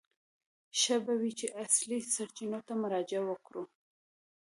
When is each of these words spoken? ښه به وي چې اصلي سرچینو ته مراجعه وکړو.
ښه 0.79 0.95
به 1.05 1.13
وي 1.21 1.31
چې 1.39 1.47
اصلي 1.65 1.99
سرچینو 2.13 2.59
ته 2.67 2.73
مراجعه 2.81 3.23
وکړو. 3.27 3.63